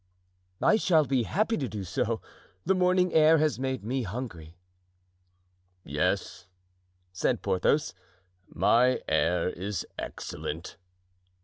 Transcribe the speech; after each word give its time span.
"I 0.63 0.77
shall 0.77 1.05
be 1.05 1.21
happy 1.21 1.57
to 1.57 1.69
do 1.69 1.83
so; 1.83 2.21
the 2.65 2.73
morning 2.73 3.13
air 3.13 3.37
has 3.37 3.59
made 3.59 3.83
me 3.83 4.01
hungry." 4.01 4.57
"Yes," 5.83 6.47
said 7.13 7.43
Porthos; 7.43 7.93
"my 8.47 9.01
air 9.07 9.49
is 9.51 9.85
excellent." 9.99 10.77